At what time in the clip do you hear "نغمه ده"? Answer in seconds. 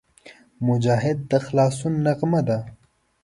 2.05-2.57